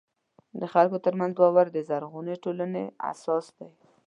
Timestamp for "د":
0.59-0.61, 1.71-1.77